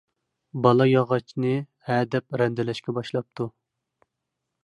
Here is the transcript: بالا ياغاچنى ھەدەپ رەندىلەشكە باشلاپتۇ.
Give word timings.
بالا 0.65 0.87
ياغاچنى 0.91 1.51
ھەدەپ 1.91 2.39
رەندىلەشكە 2.43 2.97
باشلاپتۇ. 2.99 3.49